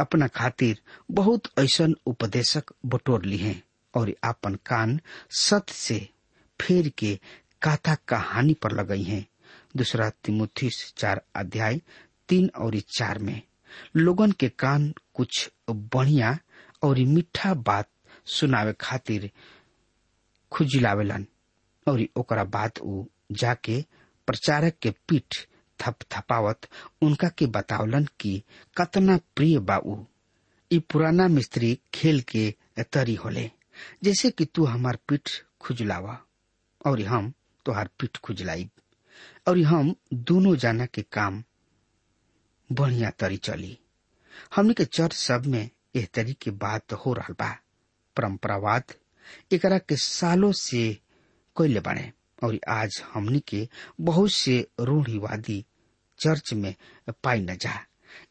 अपना 0.00 0.26
खातिर 0.26 0.80
बहुत 1.10 1.48
ऐसन 1.58 1.94
उपदेशक 2.06 2.72
बटोर 2.86 3.24
ली 3.24 3.36
हैं 3.36 3.62
और 3.94 4.12
आपन 4.24 4.54
कान 4.66 5.00
सत्य 5.38 5.74
से 5.74 5.98
फेर 6.60 6.88
के 6.98 7.18
काथा 7.62 7.94
कहानी 8.08 8.54
पर 8.54 8.72
लगई 8.72 9.02
हैं। 9.02 9.26
दूसरा 9.76 10.08
तिमुथिस 10.24 10.92
चार 10.96 11.22
अध्याय 11.36 11.80
तीन 12.32 12.48
और 12.64 12.78
चार 12.96 13.18
में 13.28 13.40
लोगन 13.96 14.32
के 14.40 14.48
कान 14.64 14.92
कुछ 15.14 15.48
बढ़िया 15.70 16.36
और 16.84 16.98
मीठा 17.14 17.52
बात 17.68 17.88
सुनावे 18.38 18.72
खातिर 18.80 19.30
खुजिलावेलन 20.52 21.26
और 21.86 22.04
ओकरा 22.18 22.44
बात 22.56 22.80
ऊ 22.82 23.04
जाके 23.40 23.80
प्रचारक 24.28 24.74
के 24.82 24.90
पीठ 25.08 25.36
थप 25.80 25.98
थपावत 26.12 26.68
उनका 27.02 27.28
के 27.38 27.46
बतावलन 27.56 28.06
कि 28.20 28.42
कतना 28.76 29.16
प्रिय 29.36 29.58
बा 29.70 29.76
ऊ 29.86 29.96
ई 30.70 30.78
पुराना 30.92 31.26
मिस्त्री 31.28 31.78
खेल 31.94 32.20
के 32.34 32.50
तरी 32.92 33.14
होले, 33.24 33.50
जैसे 34.04 34.30
कि 34.30 34.44
तू 34.54 34.64
हमार 34.64 34.98
पीठ 35.08 35.28
खुजलावा 35.60 36.18
और 36.86 37.00
हम 37.06 37.32
तोहार 37.66 37.88
पीठ 38.00 38.16
खुजलाई 38.24 38.68
और 39.48 39.58
हम 39.72 39.94
दोनों 40.30 40.54
जाना 40.64 40.86
के 40.94 41.02
काम 41.12 41.42
बढ़िया 42.80 43.10
तरी 43.20 43.36
चली। 43.36 43.78
हमने 44.54 44.74
के 44.74 44.84
चर्च 44.84 45.12
सब 45.14 45.46
में 45.46 45.68
एह 45.96 46.06
तरी 46.14 46.32
के 46.42 46.50
बात 46.50 46.92
हो 47.06 47.12
रहा 47.14 47.32
बा। 47.40 47.50
परंपरावाद 48.16 48.92
एकरा 49.52 49.78
के 49.78 49.96
सालों 49.96 50.52
से 50.60 50.88
कैले 51.56 51.80
बने 51.80 52.10
और 52.44 52.58
आज 52.68 53.02
हमनी 53.12 53.40
के 53.48 53.68
बहुत 54.00 54.30
से 54.32 54.66
रूढ़ीवादी 54.80 55.64
चर्च 56.20 56.52
में 56.54 56.74
पाई 57.24 57.40
न 57.40 57.56
जा। 57.60 57.78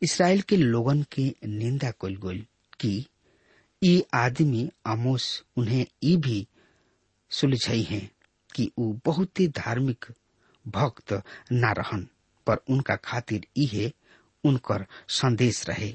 इसराइल 0.04 0.41
के 0.49 0.58
लोगन 0.58 1.04
के 1.12 1.34
निंदा 1.45 1.91
कल 2.01 2.15
गई 2.25 2.47
कि 2.80 3.06
ये 3.82 4.06
आदमी 4.13 4.69
आमोस 4.88 5.43
उन्हें 5.58 5.86
ई 6.04 6.15
भी 6.25 6.47
सुलझई 7.32 7.82
हैं 7.89 8.10
कि 8.56 8.71
ऊ 8.77 8.91
बहुत 9.06 9.39
ही 9.39 9.47
धार्मिक 9.47 10.06
भक्त 10.65 11.13
ना 11.51 11.71
रहन, 11.71 12.08
पर 12.47 12.58
उनका 12.69 12.95
खातिर 12.95 13.45
इहे 13.58 13.91
उनकर 14.43 14.86
संदेश 15.19 15.63
रहे। 15.69 15.93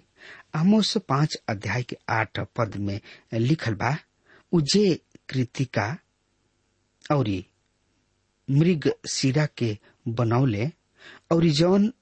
आमोस 0.54 0.96
पाँच 1.08 1.36
अध्याय 1.48 1.82
के 1.82 1.96
आठ 2.10 2.40
पद 2.56 2.76
में 2.86 3.00
लिखल 3.34 3.74
बा 3.82 3.96
उजे 4.52 4.94
कृतिका 5.28 5.86
और 7.12 7.28
मृग 8.48 8.90
सिरा 9.10 9.46
के 9.58 9.76
बनौले 10.08 10.66
और 11.32 11.44
जौन 11.58 11.92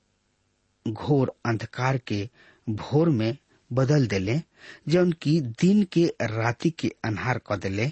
घोर 0.87 1.33
अंधकार 1.47 1.99
के 2.09 2.29
भोर 2.67 3.09
में 3.09 3.37
बदल 3.71 4.07
देले, 4.07 4.41
जौन 4.89 5.13
की 5.23 5.41
दिन 5.63 5.83
के 5.93 6.05
राति 6.23 6.71
के 6.71 6.89
अन्हार 7.05 7.41
क 7.51 7.57
देले, 7.63 7.91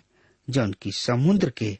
जौन 0.48 0.72
की 0.82 0.90
समुद्र 0.92 1.50
के 1.50 1.76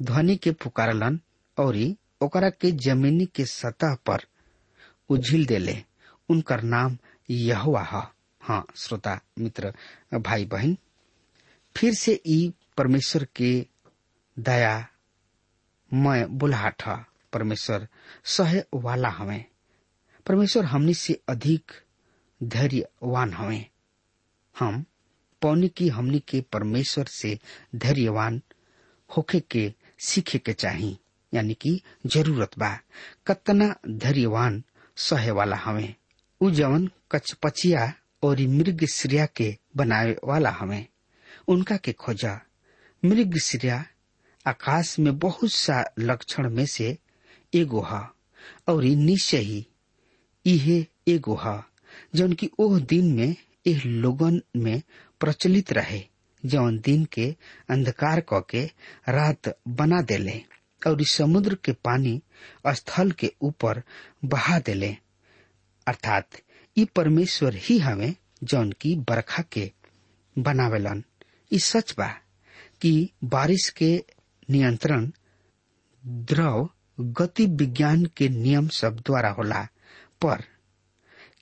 ध्वनि 0.00 0.36
के 0.36 0.50
पुकारलन 0.52 1.20
और 1.58 1.76
ओकरा 2.22 2.50
के 2.50 2.70
जमीनी 2.86 3.26
के 3.36 3.44
सतह 3.46 3.94
पर 4.06 4.22
देले। 5.44 5.84
उनकर 6.28 6.62
नाम 6.62 6.98
यहोवा 7.30 7.82
ह। 7.82 8.06
हाँ 8.40 8.66
श्रोता, 8.76 9.20
मित्र 9.38 9.74
भाई 10.14 10.44
बहन 10.44 10.76
फिर 11.76 11.94
से 11.94 12.22
ई 12.26 12.52
परमेश्वर 12.76 13.26
के 13.36 13.66
दया 14.38 14.88
मैं 15.92 16.38
बुलाहट 16.38 17.06
परमेश्वर, 17.32 17.88
सहे 18.24 18.62
वाला 18.74 19.08
हमें। 19.08 19.44
परमेश्वर 20.26 20.64
हमनी 20.64 20.94
से 20.94 21.20
अधिक 21.28 21.72
धैर्यवान 22.42 23.32
हमें। 23.32 23.66
हम 24.58 24.84
पौनी 25.42 25.68
की 25.68 25.88
हमनी 25.88 26.18
के 26.18 26.40
परमेश्वर 26.40 27.04
से 27.04 27.38
धैर्यवान 27.76 28.42
होके 29.16 29.40
के 29.40 29.74
सीखे 29.98 30.38
के 30.38 30.52
चाही। 30.52 30.98
यानी 31.34 31.54
कि 31.54 31.82
ज़रूरत 32.06 32.50
बा। 32.58 32.78
कतना 33.26 33.76
धैर्यवान 33.88 34.62
सहे 34.96 35.30
वाला 35.30 35.56
हमें। 35.56 35.94
उ 36.40 36.50
जवन 36.50 36.88
कचपचिया 37.10 37.92
और 38.22 38.40
मृग 38.40 38.84
श्रिया 38.84 39.26
के 39.36 39.56
बनावे 39.76 40.16
वाला 40.24 40.50
हमें। 40.50 40.86
उनका 41.48 41.76
के 41.76 41.92
खोजा। 41.92 42.40
मृग 43.02 43.36
श्रिया 43.38 43.84
आकाश 44.46 44.98
में 44.98 45.18
बहुत 45.18 45.52
सा 45.52 45.84
लक्षण 45.98 46.50
में 46.50 46.66
से 46.66 46.96
एगो 47.52 47.80
ह 47.90 48.06
और 48.68 48.84
निश्चय 48.84 49.38
ही 49.38 49.66
इहे 50.46 50.84
एगो 51.08 51.34
ह 51.44 51.62
जौन 52.14 52.32
की 52.32 52.50
ओह 52.58 52.78
दिन 52.80 53.12
में 53.14 53.36
एह 53.66 53.82
लोगन 53.86 54.40
में 54.56 54.82
प्रचलित 55.20 55.72
रहे, 55.72 56.02
जौन 56.44 56.78
दिन 56.78 57.04
के 57.04 57.34
अंधकार 57.70 58.22
क 58.32 58.44
के 58.50 58.64
रात 59.08 59.58
बना 59.68 60.00
देले। 60.02 60.40
और 60.86 61.02
इस 61.02 61.10
समुद्र 61.10 61.54
के 61.54 61.72
पानी 61.72 62.22
स्थल 62.66 63.10
के 63.10 63.32
ऊपर 63.42 63.82
बहा 64.24 64.58
देले। 64.58 64.96
अर्थात, 65.86 66.28
ई 66.76 66.84
परमेश्वर 66.84 67.54
ही 67.54 67.78
हमें 67.78 68.14
जौन 68.44 68.72
की 68.72 68.96
बरखा 68.96 69.42
के 69.42 69.72
बनावेलन। 70.38 71.04
ई 71.52 71.58
सच 71.58 71.94
बा 71.98 72.06
कि 72.80 73.10
बारिश 73.24 73.68
के 73.68 74.04
नियंत्रण 74.50 75.10
द्रव 76.06 76.70
गति 77.00 77.46
विज्ञान 77.46 78.06
के 78.06 78.28
नियम 78.28 78.68
सब 78.68 78.96
द्वारा 78.96 79.30
होला, 79.30 79.62
पर 80.22 80.44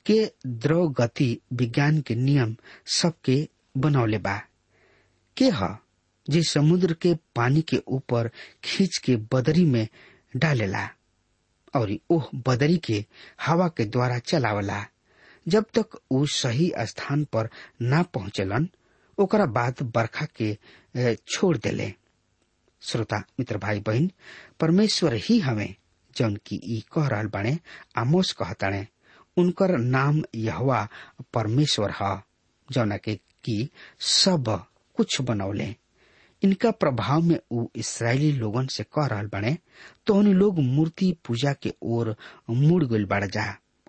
के 0.06 0.32
द्रव 0.46 0.88
गति 0.88 1.40
विज्ञान 1.52 2.00
के 2.00 2.14
नियम 2.14 2.56
सबके 2.86 3.48
बनौले 3.76 4.18
बा। 4.18 4.42
के 5.36 5.50
ह? 5.50 5.76
जे 6.30 6.42
समुद्र 6.42 6.92
के 6.92 7.14
पानी 7.36 7.62
के 7.62 7.76
ऊपर 7.86 8.30
खींच 8.64 8.98
के 9.04 9.16
बदरी 9.32 9.64
में 9.64 9.86
डालेला 10.36 10.88
और 11.76 11.96
ओह 12.10 12.28
बदरी 12.46 12.76
के 12.78 13.04
हवा 13.46 13.68
के 13.68 13.84
द्वारा 13.84 14.18
चलावला। 14.18 14.84
जब 15.46 15.64
तक 15.78 15.98
ऊ 16.10 16.24
सही 16.26 16.72
स्थान 16.78 17.24
पर 17.24 17.48
ना 17.82 18.02
पहुंचलन, 18.02 18.68
ओकरा 19.18 19.46
बाद 19.46 19.82
बरखा 19.94 20.26
के 20.40 21.16
छोड़ 21.28 21.56
देले। 21.56 21.92
श्रोता, 22.82 23.18
मित्र 23.38 23.58
भाई 23.58 23.80
बहन 23.80 24.10
परमेश्वर 24.60 25.14
ही 25.14 25.38
हमें 25.40 25.74
जौन 26.16 26.36
की 26.36 26.84
कह 26.92 27.06
रहा 27.08 27.22
बाणे 27.22 27.58
आमोस 27.98 28.32
कहताणे 28.32 28.86
उनकर 29.36 29.78
नाम 29.78 30.22
यहवा 30.34 30.88
परमेश्वर 31.34 31.94
ह, 32.02 32.20
जौना 32.72 32.96
के 32.96 33.14
की 33.14 33.70
सब 34.00 34.64
कुछ 34.96 35.20
बनौले। 35.20 35.74
इनका 36.44 36.70
प्रभाव 36.70 37.20
में 37.22 37.38
ऊ 37.52 37.66
इसराइली 37.76 38.30
लोगन 38.32 38.66
से 38.66 38.84
कह 38.94 39.06
रहल 39.06 39.26
बने, 39.32 39.56
तोहनी 40.06 40.32
लोग 40.32 40.58
मूर्ति 40.58 41.16
पूजा 41.24 41.52
के 41.52 41.72
ओर 41.82 42.14
मुड़ 42.50 42.84
गइल 42.84 43.04
बढ़ 43.06 43.24
जा, 43.26 43.44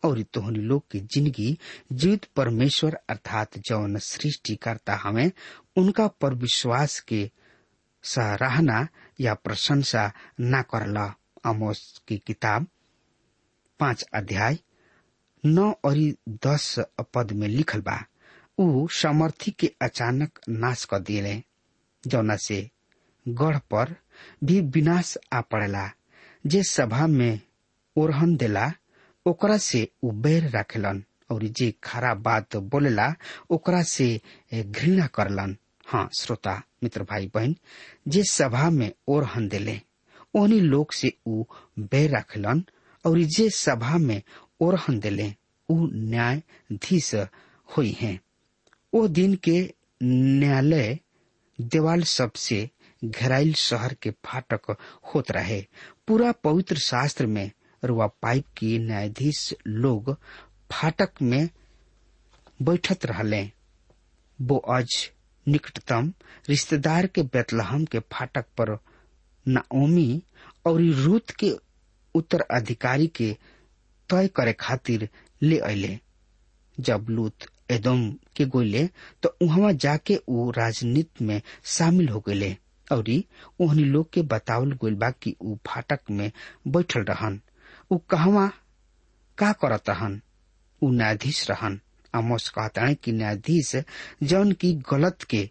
और 0.06 0.22
तोहनी 0.34 0.60
लोग 0.60 0.84
की 0.92 1.00
ज़िंदगी 1.14 1.58
जीवित 1.94 2.26
परमेश्वर 2.36 2.98
अर्थात 3.10 3.58
जौन 3.68 3.98
सृष्टि 4.00 4.56
करता 4.56 4.96
हमें 5.04 5.32
उनका 5.78 6.08
पर 6.22 6.34
विश्वास 6.36 7.00
के 7.00 7.30
सराहना 8.04 8.88
या 9.22 9.34
प्रशंसा 9.34 10.12
न 10.42 10.62
करला। 10.72 11.06
अमोस 11.46 12.02
की 12.08 12.18
किताब, 12.18 12.68
पाँच 13.80 14.06
अध्याय, 14.14 14.58
नौ 15.44 15.72
और 15.86 15.98
दस 16.46 16.76
पद 17.14 17.32
में 17.32 17.48
लिखल 17.48 17.82
बा 17.82 18.00
समर्थी 18.94 19.52
के 19.52 19.72
अचानक 19.82 20.40
नाश 20.50 20.86
कर 20.86 21.00
दिले। 21.00 21.36
जौना 22.08 22.36
से 22.36 22.70
गढ़ 23.28 23.58
पर 23.58 23.96
भी 24.44 24.62
विनाश 24.62 25.18
आ 25.34 25.42
पड़ेला, 25.42 25.92
जे 26.46 26.64
सभा 26.64 27.08
में 27.08 27.40
ओरहन 27.96 28.36
देला, 28.36 28.74
ओकरा 29.26 29.58
से 29.58 29.92
ऊ 30.04 30.12
बैर 30.12 30.50
रखेलन, 30.58 31.04
और 31.32 31.44
जे 31.44 31.74
खराब 31.84 32.18
बात 32.18 32.56
बोलेला, 32.56 33.16
ओकरा 33.50 33.84
से 33.84 34.22
घृणा 34.54 35.08
करलन। 35.08 35.58
हाँ 35.88 36.10
श्रोता, 36.20 36.62
मित्र 36.84 37.04
भाई 37.04 37.32
बहन, 37.36 37.56
जे 38.08 38.24
सभा 38.24 38.70
में 38.70 38.92
ओरहन 39.08 39.48
देले, 39.48 39.82
ओहनी 40.36 40.60
लोग 40.60 40.94
से 40.94 41.14
ऊ 41.28 41.44
बैर 41.80 42.16
रखेलन, 42.18 42.64
और 43.06 43.20
जे 43.20 43.50
सभा 43.50 43.98
में 43.98 44.22
ओरहन 44.60 45.00
दिले, 45.00 45.34
उ 45.70 45.88
न्यायाधीश 45.94 47.16
हुई 47.78 47.92
हैं। 47.92 48.20
ओ 48.94 49.08
दिन 49.08 49.36
के 49.36 49.74
न्यायालय 50.04 51.00
देवाल 51.60 52.02
सबसे 52.04 52.70
घेराइल 53.04 53.54
शहर 53.54 53.94
के 54.02 54.12
फाटक 54.26 54.76
होत 55.14 55.32
रहे। 55.32 55.62
पूरा 56.08 56.32
पवित्र 56.44 56.78
शास्त्र 56.86 57.26
में 57.28 57.52
रुआ 57.84 58.08
पाइप 58.22 58.46
की 58.58 58.78
न्यायाधीश 58.80 59.54
लोग 59.68 60.16
फाटक 60.72 61.22
में 61.22 61.50
बैठत 62.62 63.06
रहले। 63.06 63.44
बोअज 64.40 64.96
निकटतम 65.48 66.14
रिश्तेदार 66.50 67.08
के 67.16 67.22
बेतलहम 67.34 67.86
के 67.86 68.00
फाटक 68.12 68.46
पर 68.60 68.78
नाओमी 69.46 70.24
और 70.68 70.82
रूत 71.04 71.32
के 71.40 71.52
उत्तराधिकारी 72.16 73.08
के 73.16 73.32
तय 74.10 74.28
करे 74.36 74.54
खातिर 74.60 75.08
ले 75.42 75.58
अले 75.70 75.98
जब 76.78 77.06
लूत 77.10 77.46
एदम 77.72 78.10
के 78.36 78.46
गोले 78.46 78.86
तो 79.24 79.38
उहवा 79.42 79.72
जाके 79.72 80.20
ऊ 80.30 80.52
राजनीति 80.52 81.26
में 81.26 81.42
शामिल 81.66 82.10
हो 82.10 82.20
गए। 82.28 82.56
और 82.92 83.06
ओहनी 83.62 83.84
लोग 83.84 84.12
के 84.14 84.22
बतावल 84.22 84.74
बा 84.96 85.10
कि 85.12 85.36
ऊ 85.42 85.56
फाटक 85.68 86.00
में 86.12 86.32
बैठल 86.68 87.04
रहन। 87.04 87.40
ऊ 87.92 87.98
कहवा 87.98 88.48
का 89.38 89.52
करत 89.52 89.90
रहन? 89.90 90.22
ऊ 90.82 90.92
न्यायाधीश 90.92 91.50
रहन। 91.52 91.80
आमोस 92.14 92.50
कहता 92.50 92.86
है 92.86 92.96
कि 92.96 93.12
न्यायाधीश 93.12 93.76
जौन 94.24 94.52
की 94.52 94.74
गलत 94.92 95.24
के 95.30 95.50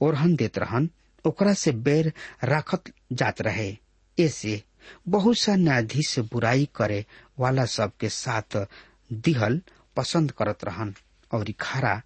ओरहन 0.00 0.36
देत 0.36 0.58
रहन, 0.58 0.88
ओकरा 1.24 1.52
से 1.54 1.72
बैर 1.72 2.12
राखत 2.44 2.92
जात 3.12 3.42
रहे। 3.42 3.76
ऐसे 4.18 4.62
बहुत 5.08 5.38
सा 5.38 5.56
न्यायाधीश 5.56 6.18
बुराई 6.32 6.68
करे 6.74 7.04
वाला 7.38 7.64
सब 7.64 7.96
के 8.00 8.08
साथ 8.08 8.66
दिहल 9.12 9.60
पसंद 9.96 10.30
करत 10.30 10.64
रहन। 10.64 10.94
और 11.34 11.50
खारा 11.60 12.00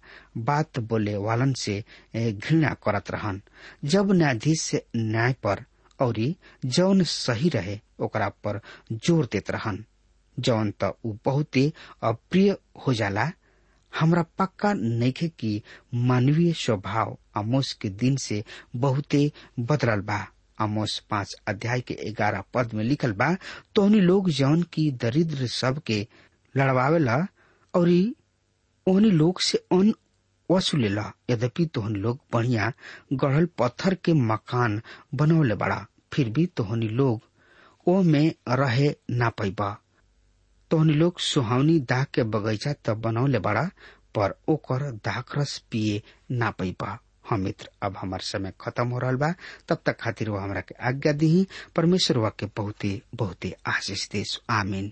बात 0.49 0.79
बोले 0.89 1.15
वालन 1.17 1.53
से 1.61 1.83
घृणा 2.15 2.73
करत 2.83 3.11
रहन। 3.11 3.41
जब 3.85 4.11
न्यायाधीश 4.11 4.61
से 4.61 4.85
न्याय 4.95 5.33
पर 5.43 5.63
और 5.99 6.15
जौन 6.65 7.03
सही 7.03 7.49
रहे, 7.49 7.79
ओकरा 7.99 8.29
पर 8.43 8.59
ज़ोर 8.93 9.25
देत 9.31 9.51
रहन। 9.51 9.83
जौन 10.37 10.71
त 10.83 10.91
ऊ 11.05 11.15
बहुते 11.25 11.71
अप्रिय 12.03 12.55
हो 12.85 12.93
जाला। 12.93 13.31
हमरा 13.93 14.21
पक्का 14.39 14.73
नइखे 14.77 15.27
कि 15.39 15.61
मानवीय 15.93 16.53
स्वभाव 16.57 17.17
आमोस 17.37 17.71
के 17.81 17.89
दिन 17.89 18.15
से 18.23 18.43
बहुते 18.75 19.31
बदलल 19.59 20.01
बा। 20.09 20.25
आमोस 20.61 20.97
पाँच 21.09 21.35
अध्याय 21.47 21.81
के 21.87 22.11
ग्यारह 22.17 22.43
पद 22.53 22.73
में 22.73 22.83
लिखल 22.83 23.11
बा, 23.13 23.33
तोहनी 23.75 23.99
लोग 24.01 24.29
जौन 24.29 24.61
की 24.73 24.89
दरिद्र 25.01 25.47
सब 25.47 25.79
के 25.87 26.05
लड़वावेला 26.55 27.17
और 27.73 27.89
ओहनी 28.87 29.09
लोग 29.11 29.39
से 29.41 29.57
अन 29.71 29.93
वसूलेला 30.49 31.11
यद्यपि 31.29 31.65
तोहनी 31.75 31.99
लोग 31.99 32.19
बढ़िया 32.33 32.71
गढ़ल 33.13 33.45
पत्थर 33.59 33.93
के 34.05 34.13
मकान 34.13 34.81
बनौले 35.15 35.55
बड़ा, 35.55 35.85
फिर 36.13 36.29
भी 36.29 36.45
तोहनी 36.57 36.87
लोग 36.87 37.21
ओ 37.87 38.01
में 38.03 38.33
रहे 38.49 38.93
ना 39.09 39.29
पैबा। 39.29 39.69
तोहनी 40.71 40.93
लोग 40.93 41.19
सुहावनी 41.19 41.79
दाग 41.79 42.05
के 42.13 42.23
बगीचा 42.23 42.73
तब 42.85 43.01
बनौले 43.01 43.39
बड़ा, 43.39 43.63
पर 44.15 44.35
ओकर 44.49 44.89
दाख 45.05 45.37
रस 45.37 45.57
पिए 45.71 46.01
ना 46.31 46.51
पैबा। 46.51 46.97
हाँ 47.25 47.37
मित्र, 47.37 47.69
अब 47.83 47.95
हमार 47.97 48.19
समय 48.21 48.53
खत्म 48.61 48.87
हो 48.89 48.99
रहा 48.99 49.11
बा, 49.11 49.33
तब 49.69 49.81
तक 49.85 49.99
खातिर 50.01 50.29
वो 50.29 50.37
हमरा 50.37 50.61
के 50.61 50.75
आज्ञा 50.87 51.13
दी 51.13 51.47
परमेश्वर 51.75 52.17
वा 52.17 52.29
के 52.39 52.45
बहुते 52.57 53.01
बहुते 53.15 53.55
आशीष 53.67 54.09
देश 54.11 54.39
आमीन। 54.49 54.91